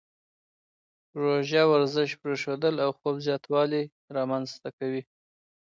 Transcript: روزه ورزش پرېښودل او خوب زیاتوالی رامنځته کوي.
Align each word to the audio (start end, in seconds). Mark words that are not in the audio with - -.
روزه 1.21 1.61
ورزش 1.71 2.09
پرېښودل 2.21 2.75
او 2.85 2.89
خوب 2.99 3.15
زیاتوالی 3.25 3.83
رامنځته 4.15 4.69
کوي. 4.77 5.01